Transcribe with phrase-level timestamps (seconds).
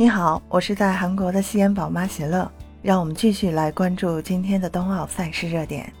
[0.00, 5.92] 你好，我是在韩国的西安宝妈喜乐，让我们继续来关注今天的冬奥赛事热点。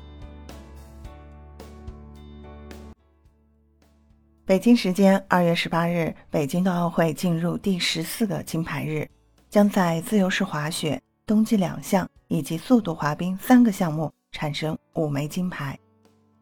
[4.46, 9.06] 北京时间二月十八日，北京冬奥会进入第十四个金牌日，
[9.50, 15.78] 将在自由式滑雪、冬季两项以及速度滑冰三个项目产生五枚金牌。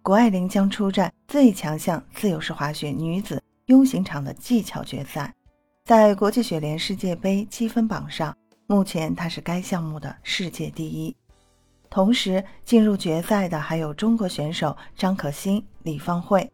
[0.02, 5.34] 谷爱凌将出战最强项自由式滑雪女子 U 型场的技巧决赛。
[5.88, 8.36] 在国际雪联世界杯积分榜上，
[8.66, 11.16] 目前他是该项目的世界第一。
[11.88, 16.46] 同时进入决赛的还有中国选手张可欣、李芳慧。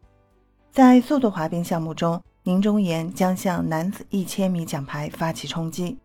[0.70, 5.98] 在速度滑冰项目中，宁忠岩将向男子一千米奖牌发起冲击。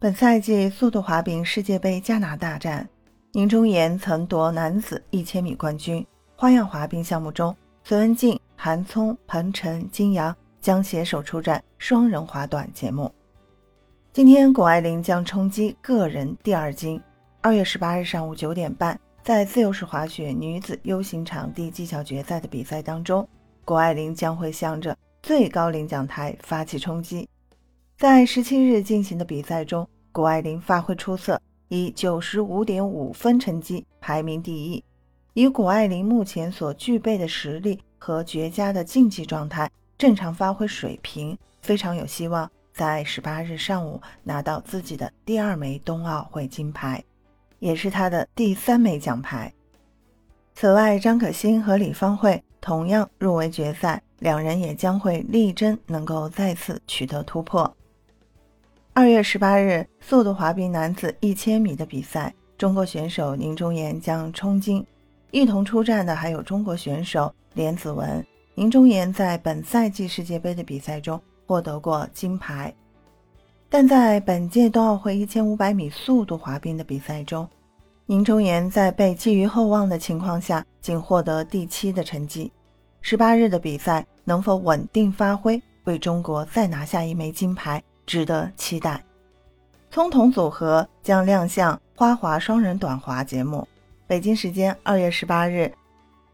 [0.00, 2.88] 本赛季速度滑冰世界杯加拿大站，
[3.30, 6.04] 宁忠岩曾夺男子一千米冠军。
[6.34, 10.34] 花样滑冰项目中，隋文静、韩聪、彭程、金阳。
[10.66, 13.08] 将携手出战双人滑短节目。
[14.12, 17.00] 今天，谷爱凌将冲击个人第二金。
[17.40, 23.28] 二月十八日上午九点半，在自由式滑雪女子 U 型场地技巧决赛的比赛当中，
[23.64, 27.28] 谷爱凌将会向着最高领奖台发起冲击。
[27.96, 34.82] 在十七日进行的比赛中，谷爱凌发挥出色，以九十五点五分成绩排名第一。
[35.34, 39.70] 以谷爱凌目前所具备的实力和绝佳的竞技状态。
[39.98, 47.02] 正常发挥水平非常有希望，在十八日上午拿到自己的第二枚冬奥会金牌，
[47.58, 49.52] 也是他的第三枚奖牌。
[50.54, 57.74] 此外，张可欣和李芳慧同样入围决赛，两人也将会力争能够再次取得突破。
[58.92, 64.86] 二月十八日，速度滑冰男子一千米的比赛，中国选手宁忠岩将冲金，
[65.30, 68.22] 一同出战的还有中国选手连子文。
[68.58, 72.72] 宁忠岩在本赛季世界杯的比赛中获得过金牌，
[73.68, 77.46] 但在本届冬奥会一千五百米速度滑冰的比赛中，
[78.06, 82.50] 宁忠岩在被寄予厚望的情况下，仅获得第七的成绩。
[83.02, 89.04] 十八日的比赛能否稳定发挥，为中国再拿下一枚金牌，值得期待。
[89.90, 93.68] 葱桶组合将亮相花滑双人短滑节目。
[94.06, 95.70] 北京时间二月十八日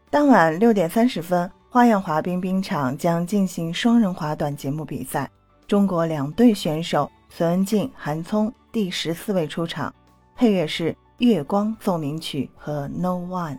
[0.09, 1.51] 当晚六点三十分。
[1.73, 5.27] 花样滑冰冰场将进行双人滑短节目比赛，
[5.65, 9.91] 中国两队选手隋文静、韩聪第十四位出场，
[10.35, 13.55] 配乐是《月光奏鸣曲》和《No One》。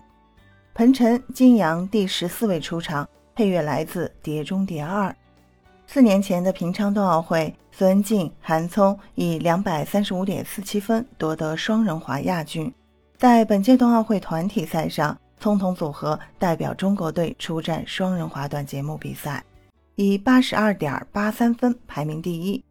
[0.74, 5.10] 彭程、金阳第十四位出场，配乐来自《碟中谍二》。
[5.88, 12.72] 四年前的平昌冬奥会，隋文静、韩聪以两百三十五点四七分夺得双人滑亚军。
[13.18, 15.18] 在本届冬奥会团体赛上。
[15.44, 19.44] 葱桶组合代表中国队出战双人滑短节目比赛，
[19.94, 22.64] 以八十二点八三分排名第一。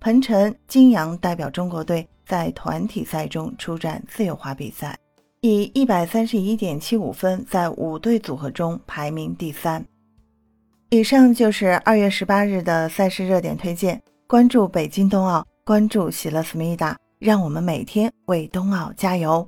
[0.00, 4.96] 彭程、金阳代表中国队在团体赛中出战自由滑比赛，
[5.42, 9.84] 以一百三十一点七五分在五队组合中排名第三。
[10.88, 14.00] 以上就是二月十八日的赛事热点推荐。
[14.26, 19.46] 关注北京冬奥，关注喜乐思密达，让我们每天为冬奥加油。